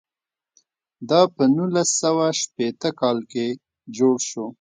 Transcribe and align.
دا 1.09 1.21
په 1.35 1.43
نولس 1.55 1.89
سوه 2.01 2.25
شپېته 2.41 2.89
کال 2.99 3.17
کې 3.31 3.45
جوړ 3.97 4.15
شو. 4.29 4.45